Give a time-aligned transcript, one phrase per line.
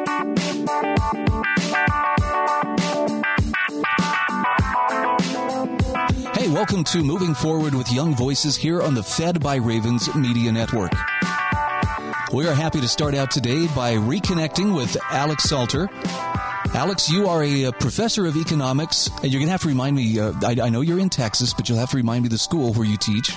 [0.00, 0.06] Hey,
[6.48, 10.92] welcome to Moving Forward with Young Voices here on the Fed by Ravens Media Network.
[12.32, 15.90] We are happy to start out today by reconnecting with Alex Salter.
[16.72, 20.18] Alex, you are a, professor of economics, and you're going to have to remind me.
[20.18, 22.72] Uh, I, I know you're in Texas, but you'll have to remind me the school
[22.72, 23.36] where you teach.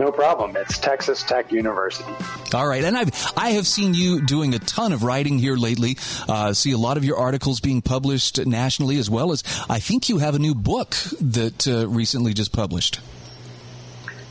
[0.00, 0.56] No problem.
[0.56, 2.10] It's Texas Tech University.
[2.54, 5.98] All right, and I've I have seen you doing a ton of writing here lately.
[6.26, 10.08] Uh, see a lot of your articles being published nationally, as well as I think
[10.08, 13.00] you have a new book that uh, recently just published.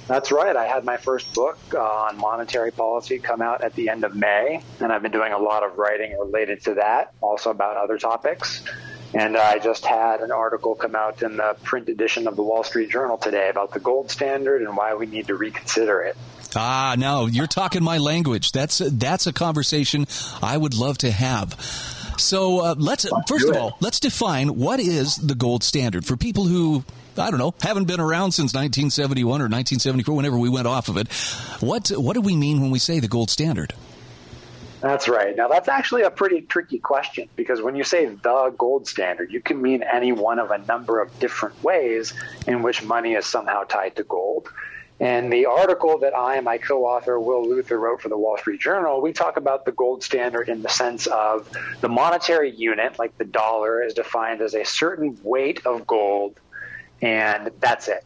[0.08, 0.56] That's right.
[0.56, 4.64] I had my first book on monetary policy come out at the end of May,
[4.80, 8.64] and I've been doing a lot of writing related to that, also about other topics.
[9.14, 12.64] And I just had an article come out in the print edition of the Wall
[12.64, 16.16] Street Journal today about the gold standard and why we need to reconsider it.
[16.56, 18.52] Ah, no, you're talking my language.
[18.52, 20.08] That's that's a conversation
[20.42, 21.54] I would love to have.
[22.18, 26.46] So uh, let's first of all let's define what is the gold standard for people
[26.46, 26.84] who
[27.18, 30.98] I don't know, haven't been around since 1971 or 1974, whenever we went off of
[30.98, 31.12] it.
[31.62, 33.74] What what do we mean when we say the gold standard?
[34.82, 35.36] That's right.
[35.36, 39.42] Now, that's actually a pretty tricky question because when you say the gold standard, you
[39.42, 42.14] can mean any one of a number of different ways
[42.48, 44.50] in which money is somehow tied to gold.
[45.02, 48.38] And the article that I and my co author, Will Luther, wrote for the Wall
[48.38, 51.50] Street Journal, we talk about the gold standard in the sense of
[51.82, 56.40] the monetary unit, like the dollar, is defined as a certain weight of gold
[57.02, 58.04] and that's it.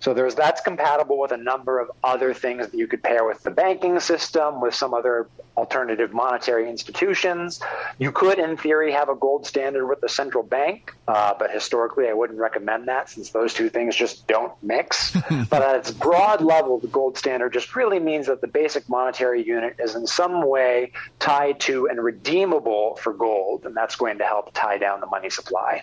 [0.00, 3.42] So there's that's compatible with a number of other things that you could pair with
[3.42, 7.60] the banking system, with some other alternative monetary institutions.
[7.98, 12.08] You could, in theory, have a gold standard with the central bank, uh, but historically,
[12.08, 15.14] I wouldn't recommend that since those two things just don't mix.
[15.50, 19.46] but at its broad level, the gold standard just really means that the basic monetary
[19.46, 24.24] unit is in some way tied to and redeemable for gold, and that's going to
[24.24, 25.82] help tie down the money supply.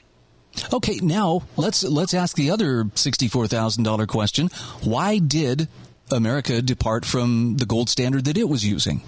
[0.74, 4.50] Okay, now let's let's ask the other sixty-four thousand dollar question:
[4.84, 5.68] Why did
[6.12, 9.02] America depart from the gold standard that it was using?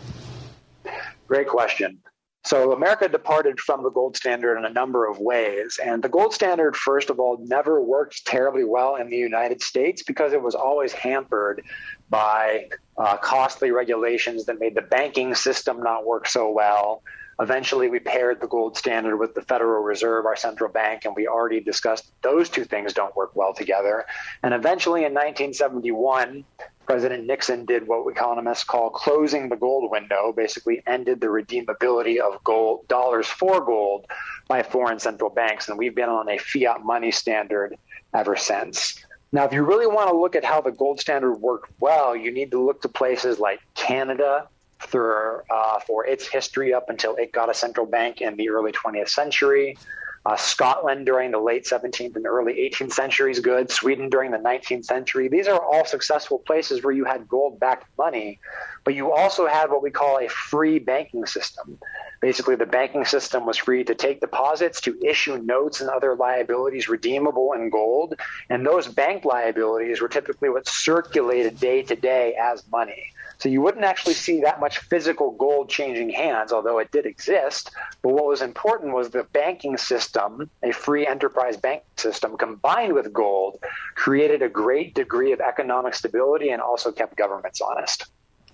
[1.28, 2.00] Great question.
[2.46, 5.78] So America departed from the gold standard in a number of ways.
[5.84, 10.03] And the gold standard, first of all, never worked terribly well in the United States
[10.03, 11.64] because it was always hampered
[12.09, 17.03] by uh, costly regulations that made the banking system not work so well,
[17.40, 21.28] Eventually, we paired the gold standard with the Federal Reserve, our central bank, and we
[21.28, 24.06] already discussed those two things don't work well together.
[24.44, 26.44] And eventually, in 1971,
[26.86, 32.44] President Nixon did what economists call closing the gold window, basically ended the redeemability of
[32.44, 34.06] gold dollars for gold
[34.48, 37.78] by foreign central banks, and we've been on a fiat money standard
[38.14, 39.06] ever since.
[39.32, 42.32] Now, if you really want to look at how the gold standard worked well, you
[42.32, 44.48] need to look to places like Canada,
[44.79, 48.72] for, uh, for its history up until it got a central bank in the early
[48.72, 49.78] 20th century.
[50.25, 53.72] Uh, Scotland during the late 17th and early 18th centuries, good.
[53.72, 55.29] Sweden during the 19th century.
[55.29, 58.40] These are all successful places where you had gold backed money,
[58.84, 61.79] but you also had what we call a free banking system.
[62.22, 66.90] Basically, the banking system was free to take deposits, to issue notes and other liabilities
[66.90, 68.16] redeemable in gold.
[68.50, 73.13] And those bank liabilities were typically what circulated day to day as money.
[73.40, 77.72] So you wouldn't actually see that much physical gold changing hands, although it did exist.
[78.02, 83.13] But what was important was the banking system, a free enterprise bank system combined with
[83.13, 83.63] gold,
[83.96, 88.08] created a great degree of economic stability and also kept governments honest.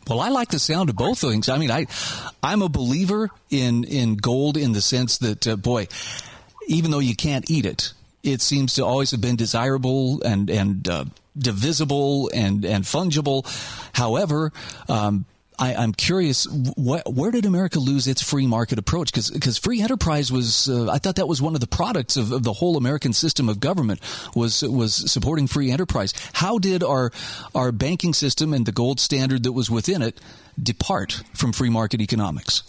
[0.08, 1.50] Well, I like the sound of both things.
[1.50, 1.88] I mean, I,
[2.44, 5.88] I'm a believer in in gold in the sense that, uh, boy,
[6.68, 7.94] even though you can't eat it,
[8.24, 11.06] it seems to always have been desirable and and uh,
[11.38, 13.46] divisible and and fungible.
[13.94, 14.52] However,
[14.88, 15.26] um,
[15.58, 19.14] I, am curious, wh- where did America lose its free market approach?
[19.14, 22.44] Because free enterprise was, uh, I thought that was one of the products of, of,
[22.44, 24.00] the whole American system of government
[24.36, 26.14] was was supporting free enterprise.
[26.34, 27.12] How did our
[27.54, 30.20] our banking system and the gold standard that was within it
[30.62, 32.64] depart from free market economics?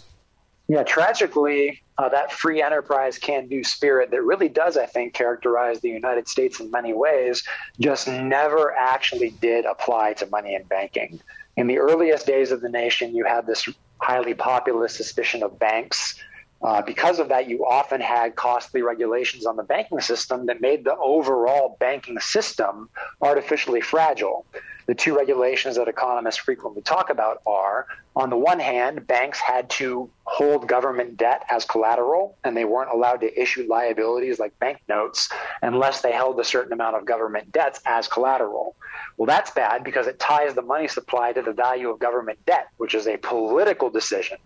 [0.67, 5.79] Yeah, tragically, uh, that free enterprise can do spirit that really does, I think, characterize
[5.79, 7.43] the United States in many ways,
[7.79, 11.21] just never actually did apply to money and banking.
[11.57, 13.67] In the earliest days of the nation, you had this
[13.99, 16.15] highly populist suspicion of banks.
[16.61, 20.83] Uh, because of that, you often had costly regulations on the banking system that made
[20.85, 22.89] the overall banking system
[23.21, 24.45] artificially fragile.
[24.87, 29.69] The two regulations that economists frequently talk about are on the one hand, banks had
[29.71, 35.29] to hold government debt as collateral, and they weren't allowed to issue liabilities like banknotes
[35.61, 38.75] unless they held a certain amount of government debts as collateral.
[39.17, 42.69] Well, that's bad because it ties the money supply to the value of government debt,
[42.77, 44.37] which is a political decision.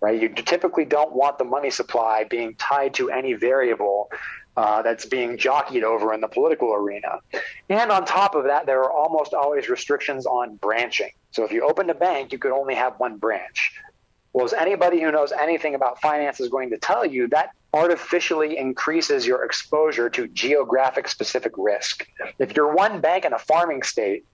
[0.00, 0.20] right?
[0.20, 4.10] You typically don't want the money supply being tied to any variable
[4.56, 7.20] uh, that's being jockeyed over in the political arena.
[7.68, 11.10] And on top of that, there are almost always restrictions on branching.
[11.32, 13.72] So if you opened a bank, you could only have one branch.
[14.32, 18.58] Well, as anybody who knows anything about finance is going to tell you, that artificially
[18.58, 22.06] increases your exposure to geographic specific risk.
[22.38, 24.24] If you're one bank in a farming state,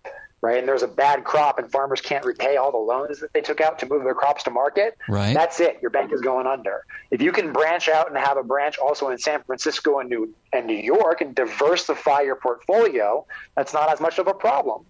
[0.43, 0.59] right?
[0.59, 3.61] And there's a bad crop and farmers can't repay all the loans that they took
[3.61, 5.35] out to move their crops to market, right.
[5.35, 5.79] that's it.
[5.83, 6.85] Your bank is going under.
[7.11, 10.35] If you can branch out and have a branch also in San Francisco and New
[10.53, 13.25] and New York and diversify your portfolio,
[13.57, 14.85] that's not as much of a problem.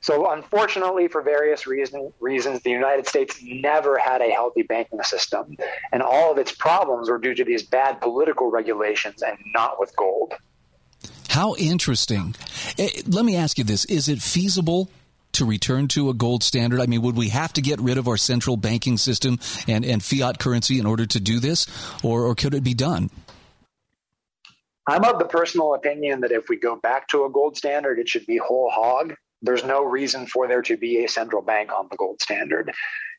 [0.00, 5.56] So unfortunately, for various reason, reasons, the United States never had a healthy banking system.
[5.92, 9.94] And all of its problems were due to these bad political regulations and not with
[9.96, 10.34] gold.
[11.32, 12.34] How interesting.
[12.78, 14.90] Eh, let me ask you this Is it feasible
[15.32, 16.78] to return to a gold standard?
[16.78, 20.04] I mean, would we have to get rid of our central banking system and, and
[20.04, 21.66] fiat currency in order to do this,
[22.02, 23.08] or, or could it be done?
[24.86, 28.10] I'm of the personal opinion that if we go back to a gold standard, it
[28.10, 29.14] should be whole hog.
[29.40, 32.70] There's no reason for there to be a central bank on the gold standard.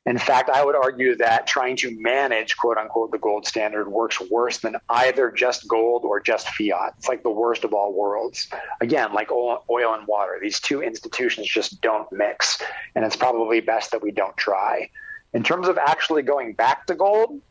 [0.05, 4.19] In fact, I would argue that trying to manage, quote unquote, the gold standard works
[4.29, 6.95] worse than either just gold or just fiat.
[6.97, 8.49] It's like the worst of all worlds.
[8.81, 12.61] Again, like oil, and water, these two institutions just don't mix.
[12.95, 14.89] And it's probably best that we don't try.
[15.33, 17.41] In terms of actually going back to gold,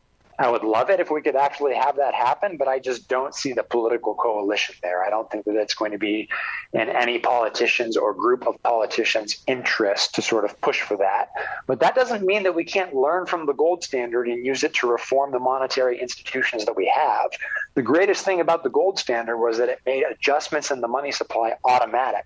[0.43, 3.33] I would love it if we could actually have that happen, but I just don't
[3.33, 5.01] see the political coalition there.
[5.01, 6.27] I don't think that it's going to be
[6.73, 11.29] in any politicians or group of politicians' interest to sort of push for that.
[11.65, 14.73] But that doesn't mean that we can't learn from the gold standard and use it
[14.75, 17.31] to reform the monetary institutions that we have.
[17.75, 21.13] The greatest thing about the gold standard was that it made adjustments in the money
[21.13, 22.25] supply automatic.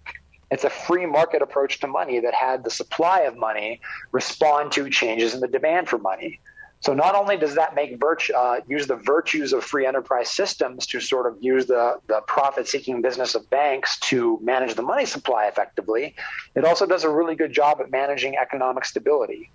[0.50, 3.80] It's a free market approach to money that had the supply of money
[4.12, 6.40] respond to changes in the demand for money.
[6.80, 10.86] So not only does that make virtue, uh, use the virtues of free enterprise systems
[10.88, 15.48] to sort of use the, the profit-seeking business of banks to manage the money supply
[15.48, 16.16] effectively,
[16.56, 19.50] it also does a really good job at managing economic stability.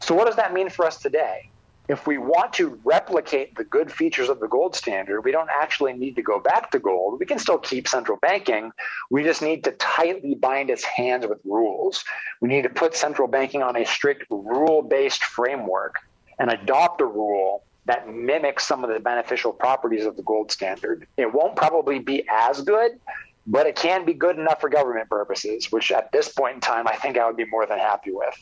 [0.00, 1.50] So what does that mean for us today?
[1.88, 5.92] If we want to replicate the good features of the gold standard, we don't actually
[5.92, 7.20] need to go back to gold.
[7.20, 8.72] We can still keep central banking.
[9.10, 12.04] We just need to tightly bind its hands with rules.
[12.40, 15.96] We need to put central banking on a strict rule based framework
[16.42, 21.06] and adopt a rule that mimics some of the beneficial properties of the gold standard.
[21.16, 22.98] It won't probably be as good,
[23.46, 26.88] but it can be good enough for government purposes, which at this point in time,
[26.88, 28.34] I think I would be more than happy with.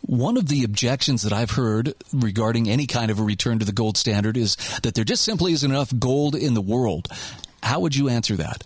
[0.00, 3.72] One of the objections that I've heard regarding any kind of a return to the
[3.72, 7.08] gold standard is that there just simply isn't enough gold in the world.
[7.62, 8.64] How would you answer that?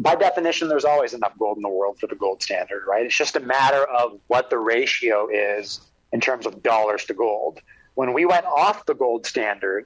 [0.00, 3.06] By definition, there's always enough gold in the world for the gold standard, right?
[3.06, 5.80] It's just a matter of what the ratio is
[6.14, 7.60] in terms of dollars to gold.
[7.94, 9.84] When we went off the gold standard,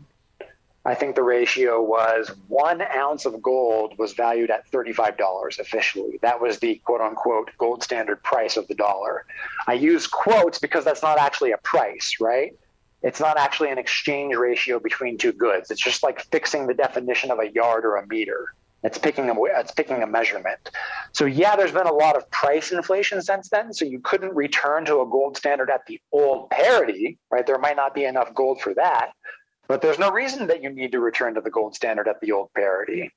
[0.85, 6.19] I think the ratio was one ounce of gold was valued at $35 officially.
[6.21, 9.25] That was the quote unquote gold standard price of the dollar.
[9.67, 12.55] I use quotes because that's not actually a price, right?
[13.03, 15.71] It's not actually an exchange ratio between two goods.
[15.71, 18.53] It's just like fixing the definition of a yard or a meter.
[18.85, 20.71] It's picking a it's picking a measurement.
[21.13, 23.73] So yeah, there's been a lot of price inflation since then.
[23.73, 27.47] So you couldn't return to a gold standard at the old parity, right?
[27.47, 29.11] There might not be enough gold for that,
[29.67, 32.33] but there's no reason that you need to return to the gold standard at the
[32.33, 33.13] old parity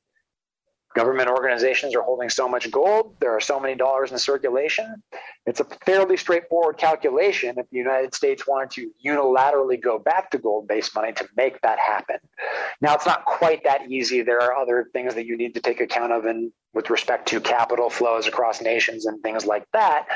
[0.95, 5.01] government organizations are holding so much gold, there are so many dollars in circulation.
[5.45, 10.37] It's a fairly straightforward calculation if the United States wanted to unilaterally go back to
[10.37, 12.17] gold based money to make that happen.
[12.81, 14.21] Now, it's not quite that easy.
[14.21, 17.41] There are other things that you need to take account of in with respect to
[17.41, 20.07] capital flows across nations and things like that.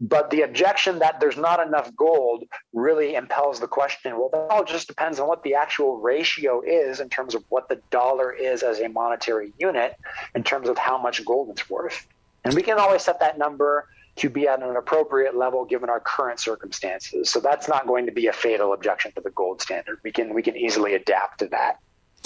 [0.00, 4.64] But the objection that there's not enough gold really impels the question well, that all
[4.64, 8.62] just depends on what the actual ratio is in terms of what the dollar is
[8.62, 9.96] as a monetary unit,
[10.34, 12.06] in terms of how much gold it's worth.
[12.44, 16.00] And we can always set that number to be at an appropriate level given our
[16.00, 17.30] current circumstances.
[17.30, 19.98] So that's not going to be a fatal objection to the gold standard.
[20.02, 21.78] We can we can easily adapt to that.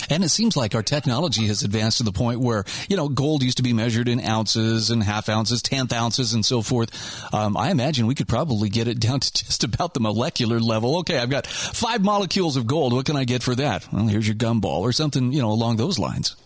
[0.09, 3.43] And it seems like our technology has advanced to the point where, you know, gold
[3.43, 7.35] used to be measured in ounces and half ounces, tenth ounces, and so forth.
[7.35, 10.99] Um, I imagine we could probably get it down to just about the molecular level.
[11.01, 12.93] Okay, I've got five molecules of gold.
[12.93, 13.93] What can I get for that?
[13.93, 16.37] Well, here's your gumball or something, you know, along those lines.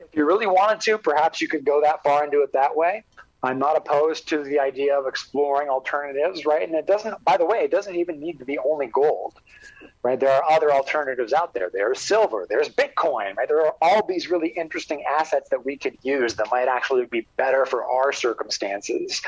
[0.00, 2.76] If you really wanted to, perhaps you could go that far and do it that
[2.76, 3.04] way.
[3.44, 6.66] I'm not opposed to the idea of exploring alternatives, right?
[6.66, 9.38] And it doesn't, by the way, it doesn't even need to be only gold
[10.04, 10.20] right?
[10.20, 11.70] There are other alternatives out there.
[11.72, 13.48] There's silver, there's Bitcoin, right?
[13.48, 17.26] There are all these really interesting assets that we could use that might actually be
[17.36, 19.20] better for our circumstances.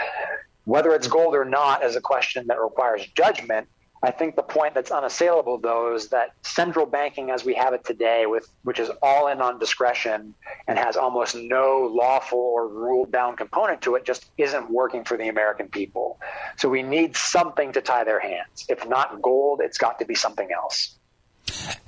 [0.64, 3.68] Whether it's gold or not is a question that requires judgment.
[4.06, 7.84] I think the point that's unassailable, though, is that central banking as we have it
[7.84, 10.32] today, with which is all in on discretion
[10.68, 15.16] and has almost no lawful or rule bound component to it, just isn't working for
[15.16, 16.20] the American people.
[16.56, 18.64] So we need something to tie their hands.
[18.68, 20.94] If not gold, it's got to be something else.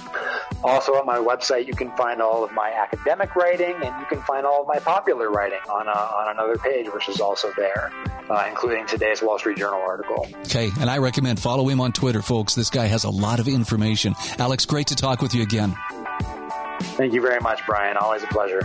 [0.64, 4.20] Also, on my website, you can find all of my academic writing and you can
[4.22, 7.92] find all of my popular writing on, a, on another page, which is also there,
[8.28, 10.26] uh, including today's Wall Street Journal article.
[10.46, 12.54] Okay, and I recommend follow him on Twitter, folks.
[12.56, 14.16] This guy has a lot of information.
[14.38, 15.76] Alex, great to talk with you again.
[16.96, 17.96] Thank you very much, Brian.
[17.96, 18.62] Always a pleasure.